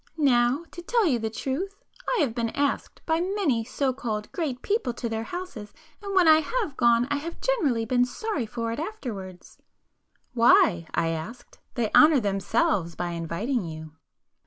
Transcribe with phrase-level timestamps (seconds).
[0.17, 1.75] Now, to tell you the truth,
[2.07, 6.27] I have been asked by many so called 'great' people to their houses, and when
[6.27, 9.59] I have gone, I have generally been sorry for it afterwards."
[10.33, 13.91] "Why?" I asked—"They honour themselves by inviting you."